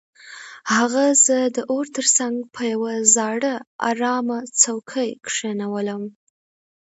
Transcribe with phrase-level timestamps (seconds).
[0.73, 2.83] هغه زه د اور تر څنګ په یو
[3.15, 3.53] زاړه
[3.89, 6.03] ارامه څوکۍ کښینولم